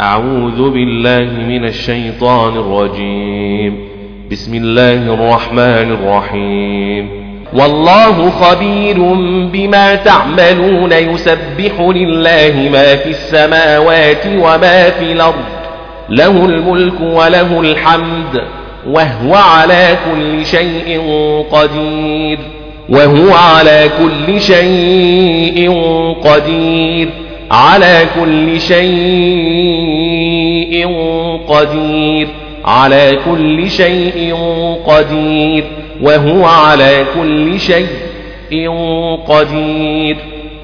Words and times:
أعوذ 0.00 0.70
بالله 0.70 1.44
من 1.48 1.64
الشيطان 1.64 2.56
الرجيم. 2.56 3.88
بسم 4.30 4.54
الله 4.54 5.14
الرحمن 5.14 5.92
الرحيم. 5.92 7.08
والله 7.54 8.30
خبير 8.30 8.96
بما 9.52 9.94
تعملون 9.94 10.92
يسبح 10.92 11.80
لله 11.80 12.68
ما 12.72 12.96
في 12.96 13.10
السماوات 13.10 14.26
وما 14.26 14.90
في 14.90 15.12
الأرض. 15.12 15.44
له 16.08 16.44
الملك 16.44 17.00
وله 17.00 17.60
الحمد 17.60 18.40
وهو 18.86 19.34
على 19.34 19.96
كل 20.12 20.46
شيء 20.46 21.00
قدير. 21.52 22.38
وهو 22.88 23.32
على 23.32 23.90
كل 23.98 24.40
شيء 24.40 25.70
قدير. 26.24 27.08
على 27.52 28.06
كل 28.20 28.60
شيء 28.60 28.86
قدير 31.48 32.28
على 32.64 33.18
كل 33.24 33.70
شيء 33.70 34.34
قدير 34.86 35.64
وهو 36.02 36.44
على 36.44 37.04
كل 37.20 37.60
شيء 37.60 38.70
قدير. 39.28 40.16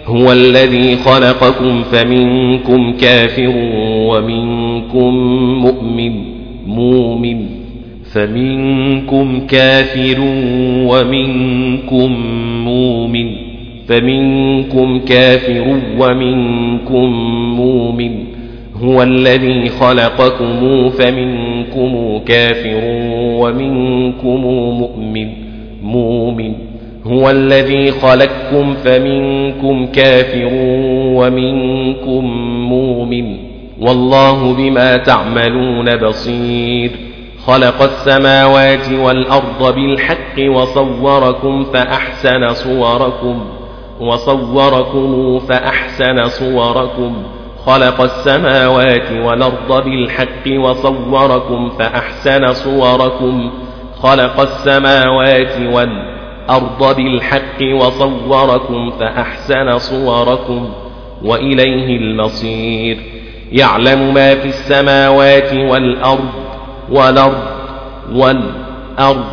هو 0.06 0.32
الذي 0.32 0.96
خلقكم 0.96 1.82
فمنكم 1.82 2.92
كافر 2.92 3.52
ومنكم 3.86 5.14
مؤمن 5.62 6.24
مؤمن. 6.66 7.46
فمنكم 8.12 9.46
كافر 9.46 10.16
ومنكم 10.88 12.12
مؤمن. 12.64 13.47
فمنكم 13.88 14.98
كافر 14.98 15.80
ومنكم 15.98 17.06
مؤمن 17.56 18.24
هو 18.82 19.02
الذي 19.02 19.68
خلقكم 19.68 20.88
فمنكم 20.90 22.20
كافر 22.26 22.80
ومنكم 23.14 24.40
مؤمن 24.80 25.28
مؤمن 25.82 26.54
هو 27.06 27.30
الذي 27.30 27.90
خلقكم 27.90 28.74
فمنكم 28.74 29.86
كافر 29.86 30.48
ومنكم 31.14 32.24
مؤمن 32.68 33.36
والله 33.80 34.54
بما 34.54 34.96
تعملون 34.96 35.96
بصير 35.96 36.90
خلق 37.46 37.82
السماوات 37.82 38.92
والأرض 38.92 39.74
بالحق 39.74 40.50
وصوركم 40.50 41.64
فأحسن 41.64 42.52
صوركم 42.52 43.57
وصوركم 44.00 45.38
فأحسن 45.38 46.28
صوركم. 46.28 47.22
خلق 47.66 48.00
السماوات 48.00 49.12
والأرض 49.12 49.84
بالحق 49.84 50.58
وصوركم 50.58 51.70
فأحسن 51.78 52.52
صوركم. 52.52 53.50
خلق 54.02 54.40
السماوات 54.40 55.60
والأرض 55.72 56.96
بالحق 56.96 57.62
وصوركم 57.74 58.90
فأحسن 58.90 59.78
صوركم. 59.78 60.70
وإليه 61.24 61.96
المصير. 61.96 62.98
يعلم 63.52 64.14
ما 64.14 64.34
في 64.34 64.48
السماوات 64.48 65.54
والأرض 65.54 66.28
والأرض 66.90 67.42
والأرض. 68.12 69.24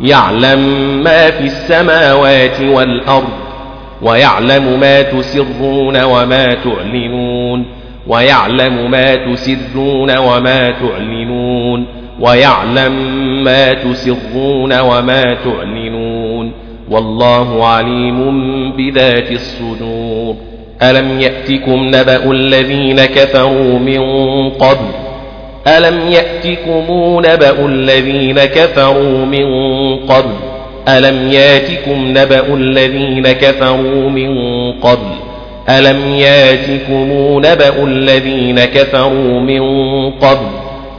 يعلم 0.00 0.58
ما 1.04 1.30
في 1.30 1.44
السماوات 1.44 2.60
والأرض 2.60 3.43
ويعلم 4.02 4.80
ما 4.80 5.02
تسرون 5.02 6.02
وما 6.02 6.46
تعلنون 6.46 7.66
ويعلم 8.06 8.90
ما 8.90 9.14
تسرون 9.14 10.18
وما 10.18 10.70
تعلنون 10.70 11.86
ويعلم 12.20 12.92
ما 13.44 13.72
تسرون 13.72 14.80
وما 14.80 15.22
تعلنون 15.34 16.52
والله 16.90 17.66
عليم 17.66 18.32
بذات 18.76 19.32
الصدور 19.32 20.36
ألم 20.82 21.20
يأتكم 21.20 21.86
نبأ 21.86 22.30
الذين 22.30 23.04
كفروا 23.04 23.78
من 23.78 24.00
قبل 24.50 24.86
ألم 25.66 26.00
يأتكم 26.10 26.84
نبأ 27.26 27.66
الذين 27.66 28.44
كفروا 28.44 29.24
من 29.24 29.46
قبل 29.96 30.34
ألم 30.88 31.28
ياتكم 31.32 32.08
نبأ 32.08 32.54
الذين 32.54 33.32
كفروا 33.32 34.10
من 34.10 34.30
قبل؟ 34.72 35.06
ألم 35.68 36.14
ياتكم 36.14 37.12
نبأ 37.38 37.84
الذين 37.84 38.64
كفروا 38.64 39.40
من 39.40 39.60
قبل 40.10 40.46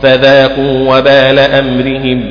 فذاقوا 0.01 0.97
وبال 0.97 1.39
أمرهم 1.39 2.23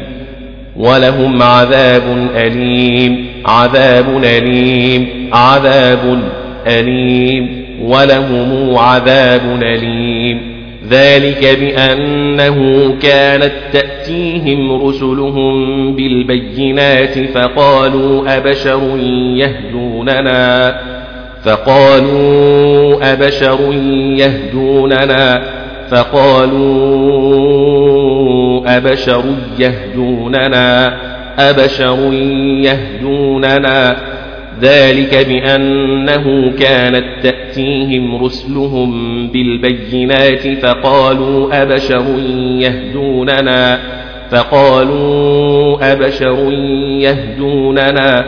ولهم 0.76 1.42
عذاب 1.42 2.28
أليم 2.37 3.26
عذاب 3.47 4.25
أليم 4.25 5.31
عذاب 5.32 6.22
أليم 6.66 7.65
ولهم 7.82 8.78
عذاب 8.78 9.62
أليم. 9.62 10.53
ذلك 10.91 11.59
بأنه 11.61 12.89
كانت 13.03 13.53
تأتيهم 13.72 14.87
رسلهم 14.87 15.97
بالبينات 15.97 17.19
فقالوا 17.19 18.37
أبشر 18.37 18.99
يهدوننا 19.37 20.75
فقالوا 21.45 23.12
أبشر 23.12 23.59
يهدوننا 24.19 25.43
فقالوا 25.91 27.25
أبشر 28.77 29.25
يهدوننا 29.59 30.97
أبشر 31.39 32.12
يهدوننا. 32.62 34.14
ذلك 34.60 35.26
بأنه 35.26 36.53
كانت 36.59 37.04
تأتيهم 37.22 38.25
رسلهم 38.25 39.28
بالبينات 39.28 40.48
فقالوا 40.62 41.62
أبشر 41.62 42.04
يهدوننا 42.59 43.78
فقالوا 44.31 45.92
أبشر 45.92 46.53
يهدوننا 47.00 48.25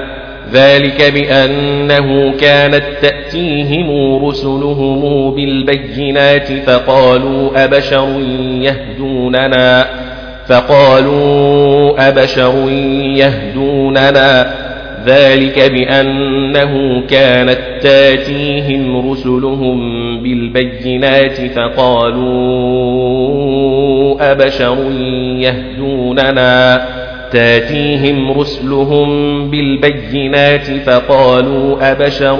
ذلك 0.53 1.13
بأنه 1.13 2.33
كانت 2.41 2.85
تأتيهم 3.03 4.25
رسلهم 4.27 5.31
بالبينات 5.35 6.53
فقالوا 6.53 7.65
أبشر 7.65 8.21
يهدوننا 8.61 9.87
فقالوا 10.49 12.09
أبشر 12.09 12.71
يهدوننا 13.17 14.66
ذلك 15.07 15.71
بأنه 15.73 17.03
كانت 17.11 17.59
تاتيهم 17.83 19.11
رسلهم 19.11 19.79
بالبينات 20.23 21.41
فقالوا 21.41 22.67
أبشر 24.33 24.77
يهدوننا. 25.39 26.87
تاتيهم 27.33 28.39
رسلهم 28.41 29.51
بالبينات 29.51 30.71
فقالوا 30.87 31.93
أبشر 31.93 32.39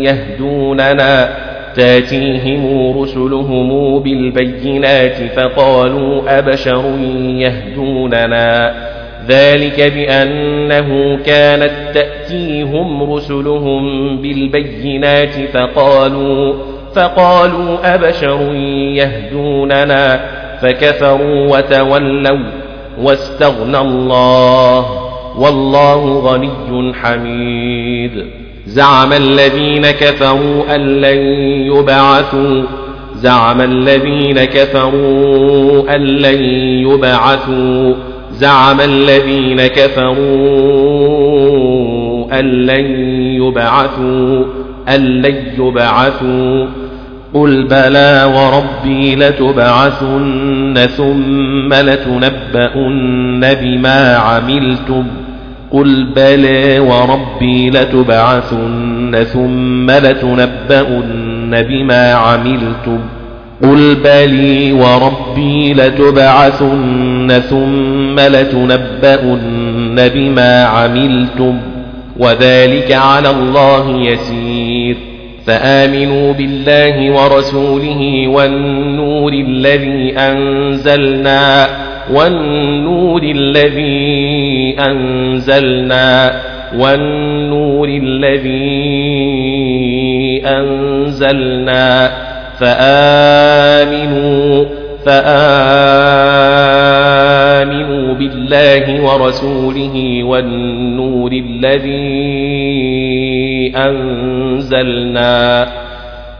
يهدوننا. 0.00 1.28
تاتيهم 1.76 2.92
رسلهم 3.02 3.98
بالبينات 3.98 5.16
فقالوا 5.36 6.38
أبشر 6.38 6.84
يهدوننا. 7.24 8.91
ذلك 9.28 9.92
بأنه 9.92 11.18
كانت 11.26 11.72
تأتيهم 11.94 13.12
رسلهم 13.12 13.82
بالبينات 14.22 15.34
فقالوا 15.52 16.54
فقالوا 16.94 17.94
أبشر 17.94 18.54
يهدوننا 18.94 20.20
فكفروا 20.62 21.56
وتولوا 21.56 22.50
واستغنى 23.02 23.78
الله 23.78 24.86
والله 25.38 26.18
غني 26.18 26.94
حميد. 26.94 28.26
زعم 28.66 29.12
الذين 29.12 29.82
كفروا 29.82 30.74
أن 30.74 30.80
لن 30.80 31.18
يبعثوا 31.66 32.62
زعم 33.14 33.60
الذين 33.60 34.44
كفروا 34.44 35.96
أن 35.96 36.00
لن 36.00 36.42
يبعثوا. 36.88 37.94
زعم 38.42 38.80
الذين 38.80 39.66
كفروا 39.66 40.18
أن 42.40 42.44
لن 42.44 42.86
يبعثوا 43.42 44.44
أن 44.88 45.00
لن 45.00 45.36
يبعثوا. 45.58 46.66
قل 47.34 47.62
بلى 47.62 48.34
وربي 48.34 49.16
لتبعثن 49.16 50.86
ثم 50.96 51.74
لتنبؤن 51.74 53.54
بما 53.54 54.16
عملتم. 54.16 55.06
قل 55.70 56.06
بلى 56.16 56.78
وربي 56.78 57.70
لتبعثن 57.70 59.24
ثم 59.32 59.90
لتنبؤن 59.90 61.62
بما 61.62 62.12
عملتم. 62.12 62.98
قل 63.62 63.94
بلي 63.94 64.72
وربي 64.72 65.72
لتبعثن 65.74 67.40
ثم 67.50 68.20
لتنبؤن 68.20 70.08
بما 70.08 70.64
عملتم 70.64 71.58
وذلك 72.18 72.92
على 72.92 73.30
الله 73.30 74.00
يسير 74.00 74.96
فآمنوا 75.46 76.32
بالله 76.32 77.10
ورسوله 77.10 78.28
والنور 78.28 79.32
الذي 79.32 80.14
أنزلنا 80.18 81.66
والنور 82.12 83.22
الذي 83.22 84.76
أنزلنا 84.78 86.32
والنور 86.78 87.88
الذي 87.88 88.62
أنزلنا 90.46 92.10
فآمنوا 92.62 94.64
فآمنوا 95.06 95.34
بالله 98.14 99.02
ورسوله 99.02 100.22
والنور 100.22 101.32
الذي 101.32 102.12
أنزلنا. 103.76 105.66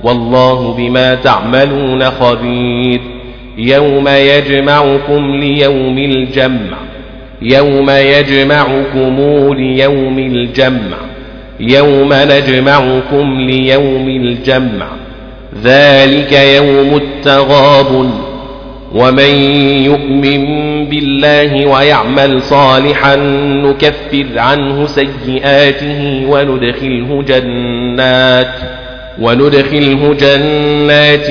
والله 0.05 0.75
بما 0.75 1.15
تعملون 1.15 2.05
خبير. 2.05 3.01
يوم 3.59 4.09
يجمعكم 4.09 5.37
ليوم 5.37 5.99
الجمع 5.99 6.77
يوم 7.43 7.91
يجمعكم 7.91 9.21
ليوم 9.55 10.19
الجمع 10.19 10.97
يوم 11.61 12.09
نجمعكم 12.13 13.41
ليوم 13.41 14.09
الجمع. 14.09 14.87
ذلك 15.61 16.33
يوم 16.33 16.97
التغاب 16.97 18.11
ومن 18.95 19.35
يؤمن 19.85 20.45
بالله 20.89 21.67
ويعمل 21.67 22.43
صالحا 22.43 23.17
نكفر 23.65 24.27
عنه 24.37 24.87
سيئاته 24.87 26.27
وندخله 26.29 27.25
جنات 27.29 28.55
وندخله 29.19 30.15
جنات 30.15 31.27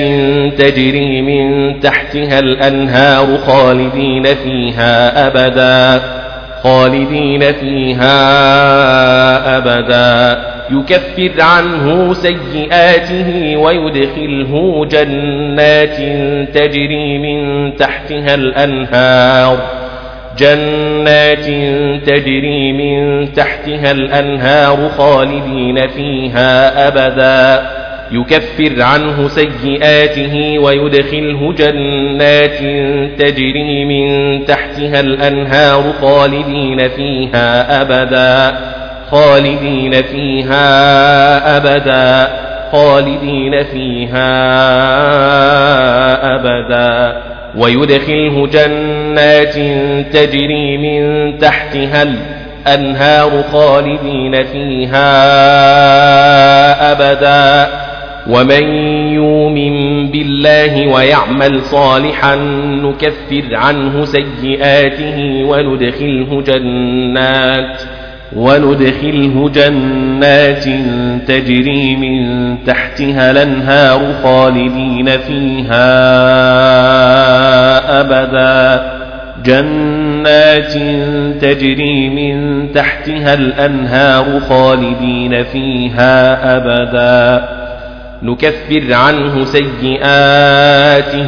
تجري 0.58 1.22
من 1.22 1.80
تحتها 1.80 2.38
الأنهار 2.38 3.38
خالدين 3.46 4.24
فيها 4.34 5.26
أبدا 5.26 6.02
خالدين 6.62 7.52
فيها 7.52 8.16
أبدا. 9.58 10.51
يكفر 10.70 11.42
عنه 11.42 12.12
سيئاته 12.12 13.56
ويدخله 13.56 14.86
جنات 14.90 15.96
تجري 16.54 17.18
من 17.18 17.76
تحتها 17.76 18.34
الأنهار. 18.34 19.58
جنات 20.38 21.46
تجري 22.06 22.72
من 22.72 23.32
تحتها 23.32 23.90
الأنهار 23.90 24.88
خالدين 24.88 25.86
فيها 25.86 26.88
أبدا. 26.88 27.66
يكفر 28.12 28.82
عنه 28.82 29.28
سيئاته 29.28 30.58
ويدخله 30.58 31.52
جنات 31.52 32.58
تجري 33.18 33.84
من 33.84 34.44
تحتها 34.44 35.00
الأنهار 35.00 35.92
خالدين 36.00 36.88
فيها 36.88 37.80
أبدا. 37.82 38.58
خالدين 39.12 39.92
فيها 40.02 41.56
أبدا 41.56 42.28
خالدين 42.72 43.62
فيها 43.62 44.32
أبدا. 46.34 47.22
ويدخله 47.56 48.46
جنات 48.46 49.54
تجري 50.12 50.78
من 50.78 51.38
تحتها 51.38 52.02
الأنهار 52.02 53.42
خالدين 53.52 54.44
فيها 54.44 55.12
أبدا. 56.92 57.72
ومن 58.30 58.64
يؤمن 59.14 60.06
بالله 60.10 60.94
ويعمل 60.94 61.62
صالحا 61.62 62.34
نكفر 62.82 63.54
عنه 63.54 64.04
سيئاته 64.04 65.44
وندخله 65.44 66.42
جنات 66.46 67.82
وندخله 68.36 69.50
جنات 69.54 70.64
تجري 71.28 71.96
من 71.96 72.56
تحتها 72.64 73.30
الأنهار 73.30 74.00
خالدين 74.22 75.06
فيها 75.18 75.90
أبدا. 78.00 78.92
جنات 79.44 80.72
تجري 81.42 82.08
من 82.08 82.66
تحتها 82.72 83.34
الأنهار 83.34 84.40
خالدين 84.40 85.42
فيها 85.42 86.56
أبدا. 86.56 87.48
نكفر 88.22 88.94
عنه 88.94 89.44
سيئاته 89.44 91.26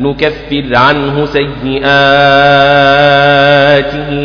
نكفر 0.00 0.64
عنه 0.74 1.24
سيئاته 1.24 1.86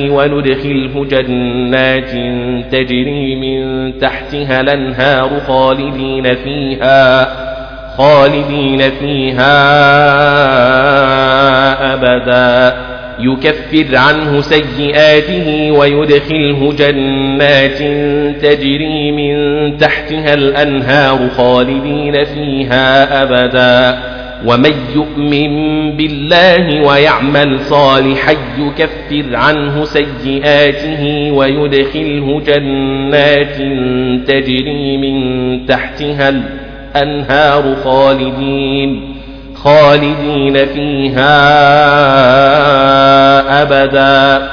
وندخله 0.09 1.05
جنات 1.05 2.11
تجري 2.71 3.35
من 3.35 3.91
تحتها 3.99 4.61
الأنهار 4.61 5.39
خالدين 5.47 6.35
فيها 6.35 7.27
خالدين 7.97 8.79
فيها 8.79 9.53
أبدا. 11.93 12.77
يكفر 13.19 13.97
عنه 13.97 14.41
سيئاته 14.41 15.71
ويدخله 15.71 16.73
جنات 16.79 17.77
تجري 18.43 19.11
من 19.11 19.77
تحتها 19.77 20.33
الأنهار 20.33 21.29
خالدين 21.29 22.23
فيها 22.23 23.23
أبدا. 23.23 23.99
ومن 24.45 24.73
يؤمن 24.95 25.51
بالله 25.97 26.87
ويعمل 26.87 27.59
صالحا 27.59 28.31
يكفر 28.57 29.35
عنه 29.35 29.83
سيئاته 29.83 31.31
ويدخله 31.31 32.41
جنات 32.47 33.55
تجري 34.27 34.97
من 34.97 35.65
تحتها 35.65 36.29
الأنهار 36.29 37.75
خالدين 37.83 39.15
خالدين 39.55 40.65
فيها 40.65 41.41
أبدا. 43.61 44.47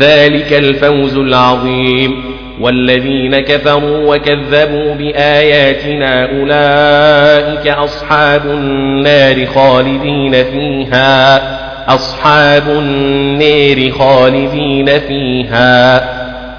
ذلك 0.00 0.52
الفوز 0.52 1.16
العظيم. 1.16 2.31
والذين 2.60 3.40
كفروا 3.40 4.14
وكذبوا 4.14 4.94
بآياتنا 4.94 6.24
أولئك 6.24 7.66
أصحاب 7.66 8.46
النار 8.46 9.46
خالدين 9.46 10.44
فيها 10.44 11.42
أصحاب 11.88 12.68
النار 12.68 13.90
خالدين 13.90 14.86
فيها. 14.86 16.08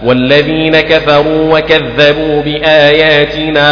والذين 0.04 0.80
كفروا 0.80 1.60
وكذبوا 1.60 2.42
بآياتنا 2.42 3.70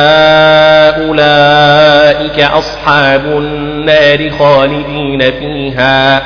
أولئك 1.08 2.40
أصحاب 2.40 3.26
النار 3.26 4.30
خالدين 4.30 5.20
فيها 5.32 6.22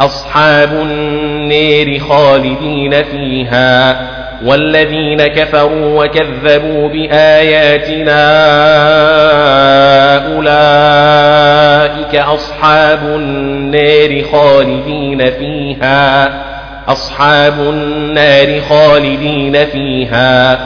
أصحاب 0.00 0.72
النار 0.72 1.98
خالدين 1.98 3.02
فيها. 3.02 4.00
والذين 4.44 5.26
كفروا 5.26 6.04
وكذبوا 6.04 6.88
بآياتنا 6.88 8.26
أولئك 10.36 12.14
أصحاب 12.14 12.98
النار 13.02 14.22
خالدين 14.32 15.30
فيها 15.30 16.28
أصحاب 16.88 17.60
النار 17.60 18.60
خالدين 18.60 19.64
فيها. 19.64 20.58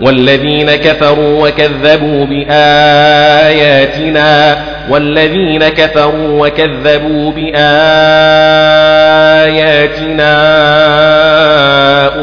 والذين 0.00 0.70
كفروا 0.70 1.48
وكذبوا 1.48 2.24
بآياتنا 2.24 3.74
والذين 4.90 5.68
كفروا 5.68 6.46
وكذبوا 6.46 7.32
بآياتنا 7.32 7.54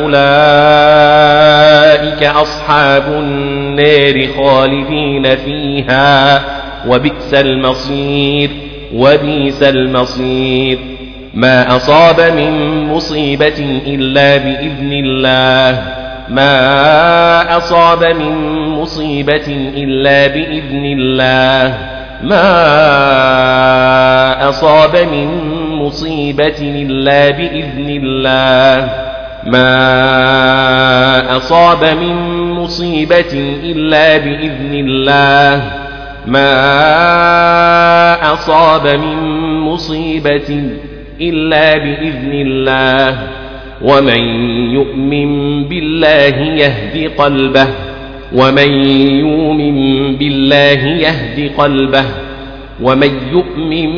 أولئك 0.01 2.23
أصحاب 2.23 3.03
النار 3.07 4.27
خالدين 4.37 5.35
فيها 5.35 6.41
وبئس 6.87 7.33
المصير 7.33 8.49
وبئس 8.95 9.63
المصير. 9.63 10.79
ما 11.33 11.75
أصاب 11.75 12.21
من 12.21 12.83
مصيبة 12.87 13.79
إلا 13.87 14.37
بإذن 14.37 14.93
الله. 14.93 15.81
ما 16.29 17.57
أصاب 17.57 18.03
من 18.03 18.33
مصيبة 18.69 19.47
إلا 19.75 20.27
بإذن 20.27 20.85
الله. 20.99 21.77
ما 22.23 22.49
أصاب 24.49 24.97
من 24.97 25.27
مصيبة 25.75 26.59
إلا 26.61 27.29
بإذن 27.29 27.89
الله 28.03 28.89
ما 29.45 31.37
أصاب 31.37 31.83
من 31.83 32.15
مصيبة 32.53 33.33
إلا 33.63 34.17
بإذن 34.17 34.73
الله 34.73 35.71
ما 36.27 36.53
أصاب 38.33 38.87
من 38.87 39.17
مصيبة 39.59 40.69
إلا 41.21 41.77
بإذن 41.77 42.31
الله 42.33 43.17
ومن 43.81 44.21
يؤمن 44.73 45.63
بالله 45.67 46.37
يهد 46.37 47.11
قلبه 47.17 47.67
ومن 48.35 48.71
يؤمن 49.19 50.15
بالله 50.15 50.87
يهد 50.87 51.51
قلبه 51.57 52.05
ومن 52.81 53.11
يؤمن 53.31 53.89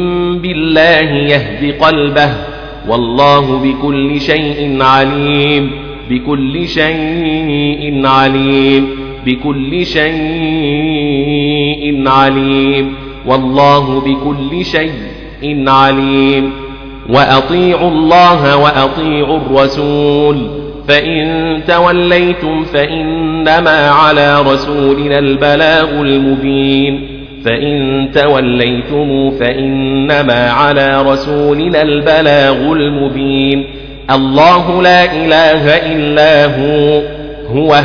بالله 0.41 1.11
يهد 1.11 1.75
قلبه 1.81 2.33
والله 2.89 3.57
بكل 3.57 4.21
شيء 4.21 4.77
عليم 4.81 5.71
بكل 6.09 6.67
شيء 6.67 8.05
عليم 8.05 8.87
بكل 9.25 9.85
شيء 9.85 10.13
عليم 12.07 12.93
والله 13.25 13.99
بكل 13.99 14.65
شيء 14.65 15.69
عليم. 15.69 16.51
وأطيعوا 17.09 17.89
الله 17.89 18.57
وأطيعوا 18.57 19.37
الرسول. 19.37 20.62
فإن 20.87 21.61
توليتم 21.67 22.63
فإنما 22.63 23.89
على 23.89 24.41
رسولنا 24.41 25.19
البلاغ 25.19 25.89
المبين. 25.89 27.23
فإن 27.45 28.09
توليتم 28.13 29.31
فإنما 29.31 30.51
على 30.51 31.01
رسولنا 31.01 31.81
البلاغ 31.81 32.71
المبين. 32.71 33.65
الله 34.11 34.81
لا 34.81 35.03
إله 35.03 35.75
إلا 35.75 36.45
هو 36.45 37.01
هو 37.47 37.81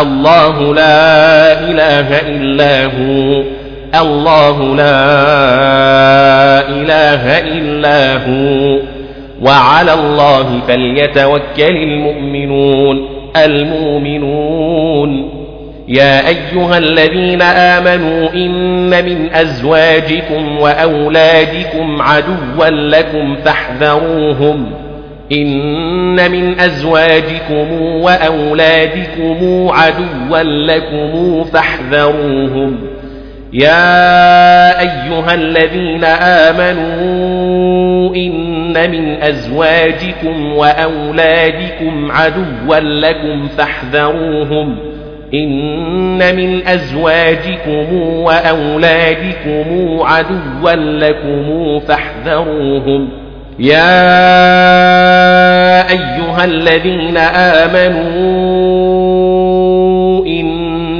الله 0.00 0.74
لا 0.74 1.60
إله 1.60 2.20
إلا 2.20 2.84
هو 2.84 3.42
الله 4.00 4.76
لا 4.76 5.08
إله 6.68 7.38
إلا 7.38 8.14
هو. 8.16 8.95
وعلى 9.42 9.94
الله 9.94 10.60
فليتوكل 10.68 11.76
المؤمنون. 11.76 13.08
المؤمنون. 13.36 15.30
يا 15.88 16.28
أيها 16.28 16.78
الذين 16.78 17.42
آمنوا 17.42 18.28
إن 18.34 19.04
من 19.04 19.34
أزواجكم 19.34 20.58
وأولادكم 20.58 22.02
عدوا 22.02 22.70
لكم 22.70 23.36
فاحذروهم. 23.36 24.70
إن 25.32 26.30
من 26.30 26.60
أزواجكم 26.60 27.82
وأولادكم 27.82 29.68
عدوا 29.70 30.42
لكم 30.42 31.44
فاحذروهم. 31.44 32.78
يا 33.56 34.80
أيها 34.80 35.34
الذين 35.34 36.04
آمنوا 36.04 36.96
إن 38.16 38.90
من 38.90 39.22
أزواجكم 39.22 40.52
وأولادكم 40.52 42.12
عدوا 42.12 42.80
لكم 42.80 43.48
فاحذروهم. 43.48 44.76
إن 45.34 46.36
من 46.36 46.66
أزواجكم 46.66 47.94
وأولادكم 48.02 49.98
عدوا 50.02 50.72
لكم 50.74 51.80
فاحذروهم. 51.80 53.08
يا 53.58 54.10
أيها 55.90 56.44
الذين 56.44 57.16
آمنوا 57.16 58.46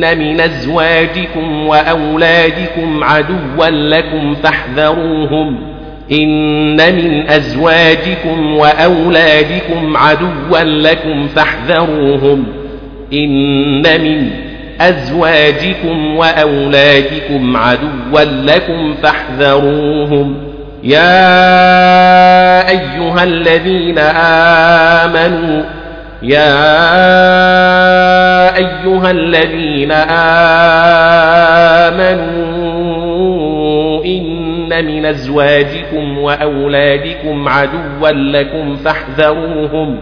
من 0.00 0.40
أزواجكم 0.40 1.66
وأولادكم 1.66 3.04
عدوا 3.04 3.66
لكم 3.70 4.34
فاحذروهم 4.34 5.58
إن 6.12 6.76
من 6.96 7.30
أزواجكم 7.30 8.56
وأولادكم 8.56 9.96
عدوا 9.96 10.62
لكم 10.62 11.28
فاحذروهم 11.28 12.44
إن 13.12 13.82
من 14.02 14.30
أزواجكم 14.80 16.16
وأولادكم 16.16 17.56
عدوا 17.56 18.24
لكم 18.44 18.94
فاحذروهم 19.02 20.36
يا 20.84 22.68
أيها 22.70 23.24
الذين 23.24 23.98
آمنوا 23.98 25.62
يا 26.26 26.66
أيها 28.56 29.10
الذين 29.10 29.92
آمنوا 31.92 32.44
إن 34.04 34.84
من 34.84 35.06
أزواجكم 35.06 36.18
وأولادكم 36.18 37.48
عدوا 37.48 38.10
لكم 38.10 38.76
فاحذروهم 38.76 39.98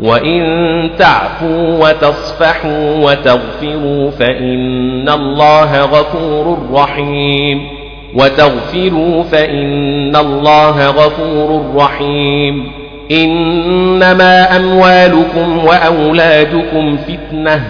وإن 0.00 0.90
تعفوا 0.98 1.88
وتصفحوا 1.88 3.10
وتغفروا 3.10 4.10
فإن 4.10 5.08
الله 5.08 5.84
غفور 5.84 6.58
رحيم. 6.72 7.68
وتغفروا 8.14 9.22
فإن 9.22 10.16
الله 10.16 10.90
غفور 10.90 11.74
رحيم. 11.76 12.85
إنما 13.10 14.56
أموالكم 14.56 15.64
وأولادكم 15.64 16.96
فتنة. 16.96 17.60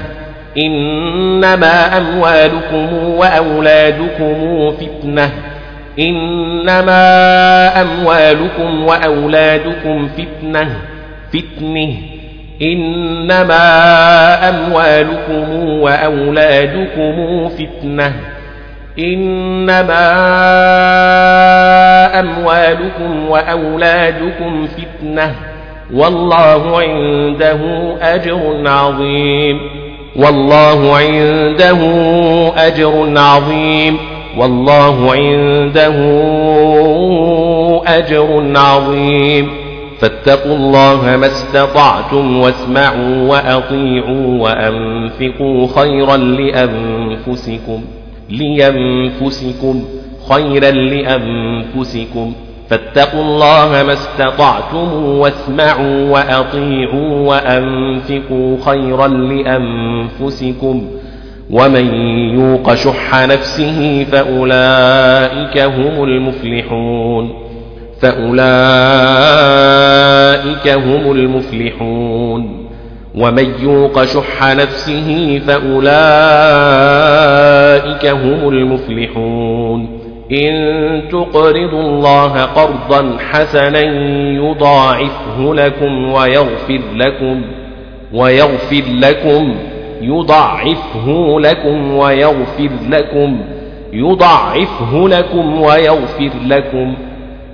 إنما 0.58 1.98
أموالكم 1.98 2.92
وأولادكم 2.92 4.70
فتنة. 4.72 5.30
إنما 5.98 7.02
أموالكم 7.82 8.84
وأولادكم 8.84 10.08
فتنة. 10.08 10.70
فتنة. 11.32 11.92
إنما 12.62 13.58
أموالكم 14.48 15.64
وأولادكم 15.80 17.48
فتنة. 17.48 18.12
إنما 18.98 20.06
أموالكم 22.20 23.28
وأولادكم 23.28 24.66
فتنة 24.66 25.34
والله 25.94 26.78
عنده 26.78 27.60
أجر 28.00 28.62
عظيم 28.66 29.60
والله 30.16 30.96
عنده 30.96 31.80
أجر 32.56 33.12
عظيم 33.16 33.98
والله 34.38 35.12
عنده 35.12 35.96
أجر 37.86 38.52
عظيم 38.56 39.50
فاتقوا 39.98 40.56
الله 40.56 41.16
ما 41.16 41.26
استطعتم 41.26 42.38
واسمعوا 42.40 43.28
وأطيعوا 43.28 44.42
وأنفقوا 44.42 45.66
خيرا 45.66 46.16
لأنفسكم 46.16 47.84
لينفسكم 48.30 49.84
خيرا 50.32 50.70
لأنفسكم. 50.70 52.32
فاتقوا 52.70 53.22
الله 53.22 53.82
ما 53.86 53.92
استطعتم 53.92 55.04
واسمعوا 55.04 56.10
وأطيعوا 56.10 57.28
وأنفقوا 57.28 58.56
خيرا 58.64 59.08
لأنفسكم. 59.08 60.82
ومن 61.50 61.94
يوق 62.38 62.74
شح 62.74 63.24
نفسه 63.24 64.06
فأولئك 64.12 65.58
هم 65.58 66.04
المفلحون. 66.04 67.32
فأولئك 68.00 68.38
هم 70.68 71.12
المفلحون. 71.12 72.66
ومن 73.14 73.52
يوق 73.62 74.04
شح 74.04 74.54
نفسه 74.54 75.40
فأولئك 75.46 75.86
هم 78.06 78.48
المفلحون. 78.48 80.05
إن 80.32 81.02
تقرضوا 81.08 81.82
الله 81.82 82.42
قرضا 82.42 83.16
حسنا 83.30 83.80
يضاعفه 84.30 85.54
لكم 85.54 86.12
ويغفر 86.12 86.80
لكم 86.94 87.42
ويغفر 88.12 88.82
لكم 88.88 89.54
يضاعفه 90.00 91.40
لكم 91.40 91.94
ويغفر 91.94 92.70
لكم 92.88 93.38
يضاعفه 93.92 95.08
لكم 95.08 95.60
ويغفر 95.60 96.30
لكم. 96.46 96.94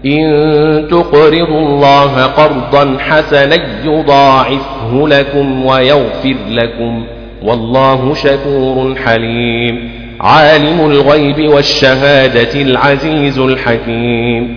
إن 0.07 0.89
تقرضوا 0.91 1.61
الله 1.61 2.27
قرضا 2.27 2.97
حسنا 2.99 3.57
يضاعفه 3.85 5.09
لكم 5.09 5.67
ويغفر 5.67 6.37
لكم. 6.49 7.05
والله 7.43 8.15
شكور 8.15 8.95
حليم. 8.95 10.02
عالم 10.23 10.91
الغيب 10.91 11.49
والشهادة 11.49 12.63
العزيز 12.63 13.39
الحكيم. 13.39 14.57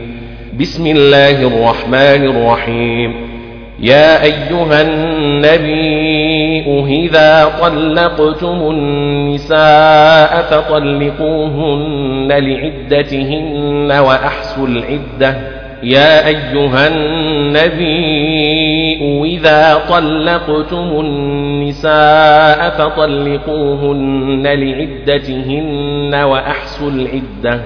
بسم 0.59 0.87
الله 0.87 1.47
الرحمن 1.47 2.29
الرحيم. 2.29 3.15
يا 3.79 4.23
أيها 4.23 4.81
النبي 4.81 6.65
إذا 7.05 7.51
طلقتم 7.61 8.69
النساء 8.71 10.41
فطلقوهن 10.41 12.27
لعدتهن 12.27 13.91
وأحسوا 13.91 14.67
العدة. 14.67 15.54
يا 15.85 16.27
أيها 16.27 16.87
النبي 16.87 17.95
إذا 19.25 19.81
طلقتم 19.89 20.99
النساء 20.99 22.69
فطلقوهن 22.69 24.43
لعدتهن 24.47 26.15
وأحسوا 26.15 26.91
العدة. 26.91 27.61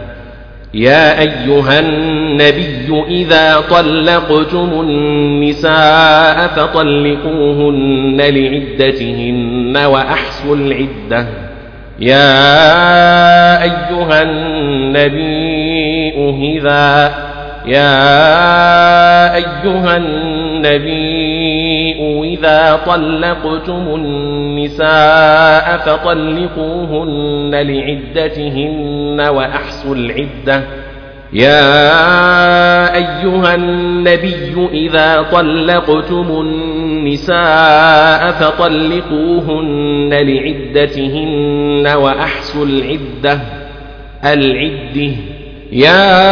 يا 0.74 1.20
أيها 1.20 1.80
النبي 1.80 3.04
إذا 3.10 3.60
طلقتم 3.70 4.70
النساء 4.82 6.48
فطلقوهن 6.48 8.18
لعدتهن 8.18 9.78
وأحسوا 9.86 10.56
العدة. 10.56 11.28
يا 12.00 13.64
أيها 13.64 14.22
النبي 14.22 15.50
إذا 16.58 17.29
يا 17.70 19.36
أيها 19.36 19.98
النبي 19.98 21.96
إذا 22.34 22.80
طلقتم 22.86 23.96
النساء 23.96 25.78
فطلقوهن 25.78 27.52
لعدتهن 27.56 29.28
وأحصوا 29.30 29.96
العدة. 29.96 30.64
يا 31.34 31.76
أيها 32.96 33.56
النبي 33.56 34.68
إذا 34.72 35.22
طلقتم 35.32 36.28
النساء 36.42 38.32
فطلقوهن 38.32 40.10
لعدتهن 40.14 41.88
وأحصوا 41.88 42.66
العدة. 42.66 43.42
العدة 44.26 45.39
يا 45.72 46.30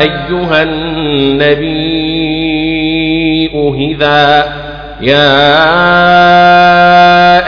أيها 0.00 0.62
النبي 0.62 1.98
إذا 3.90 4.44
يا 5.00 5.38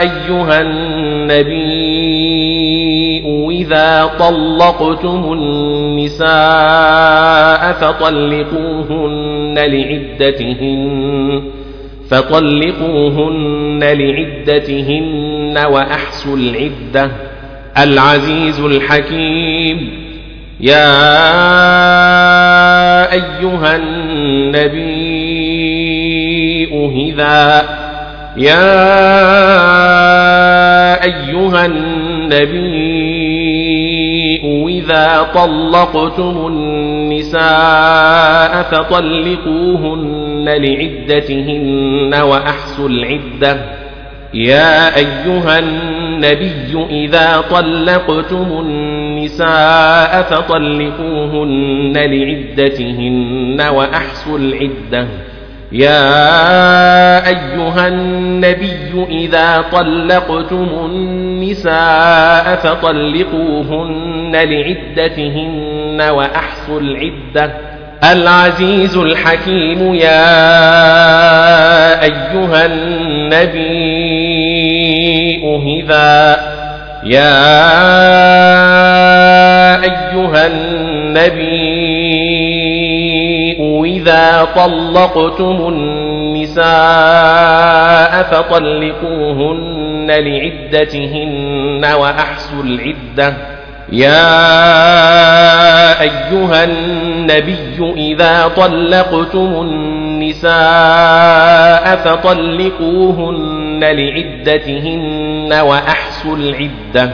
أيها 0.01 0.61
النبي 0.61 1.81
إذا 3.51 4.05
طلقتم 4.19 5.33
النساء 5.33 6.31
فطلقوهن 7.71 9.53
لعدتهن 9.57 11.43
فطلقوهن 12.09 13.79
لعدتهن 13.83 15.65
وأحسوا 15.71 16.37
العدة. 16.37 17.30
العزيز 17.77 18.59
الحكيم. 18.59 20.01
يا 20.59 21.11
أيها 23.13 23.75
النبي 23.75 25.11
إذا 27.11 27.69
يا 28.37 28.73
أيها 31.03 31.65
النبي 31.65 32.81
إذا 34.69 35.27
طلقتم 35.33 36.47
النساء 36.47 37.41
فطلقوهن 38.71 40.45
لعدتهن 40.45 42.21
وأحسوا 42.21 42.89
العدة. 42.89 43.57
يا 44.33 44.97
أيها 44.97 45.59
النبي 45.59 46.00
إذا 46.89 47.43
طلقتم 47.49 48.59
النساء 48.59 50.21
فطلقوهن 50.21 51.93
لعدتهن 51.93 53.61
وأحصوا 53.75 54.37
العدة. 54.37 55.07
يا 55.71 57.27
أيها 57.27 57.87
النبي 57.87 59.05
إذا 59.09 59.65
طلقتم 59.71 60.69
النساء 60.85 62.55
فطلقوهن 62.55 64.31
لعدتهن 64.31 66.01
وأحصوا 66.01 66.79
العدة. 66.79 67.51
العزيز 68.11 68.97
الحكيم 68.97 69.95
يا 69.95 70.33
أيها 72.03 72.65
النبي 72.65 74.11
إذا 75.67 76.39
يا 77.03 77.51
أيها 79.83 80.47
النبي 80.47 81.81
إذا 83.85 84.47
طلقتم 84.55 85.67
النساء 85.67 86.63
فطلقوهن 88.23 90.07
لعدتهن 90.11 91.85
وأحسوا 91.99 92.63
العدة. 92.63 93.37
يا 93.91 94.41
أيها 96.01 96.63
النبي 96.63 97.93
إذا 97.97 98.47
طلقتم 98.57 99.61
النساء 99.61 100.55
فطلقوهن 101.95 103.70
لعدتهن 103.83 105.53
وأحسوا 105.53 106.35
العدة. 106.35 107.13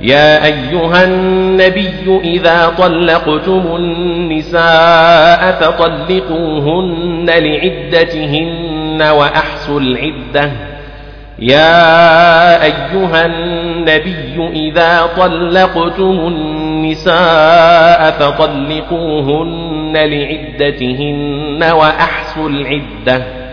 يا 0.00 0.44
أيها 0.44 1.04
النبي 1.04 2.20
إذا 2.24 2.72
طلقتم 2.78 3.76
النساء 3.76 5.52
فطلقوهن 5.60 7.26
لعدتهن 7.26 9.02
وأحسوا 9.02 9.80
العدة. 9.80 10.50
يا 11.38 12.62
أيها 12.64 13.26
النبي 13.26 14.48
إذا 14.52 15.10
طلقتم 15.16 16.26
النساء 16.26 18.10
فطلقوهن 18.10 19.92
لعدتهن 19.96 21.72
وأحسوا 21.72 22.48
العدة. 22.48 23.43